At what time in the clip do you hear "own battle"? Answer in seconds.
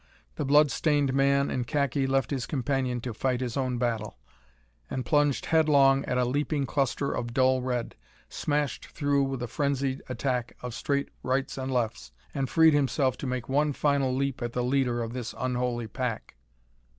3.55-4.17